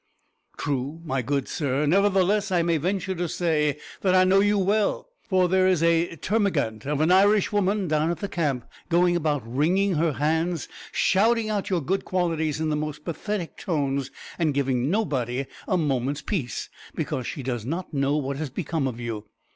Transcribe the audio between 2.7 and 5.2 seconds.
venture to say that I know you well,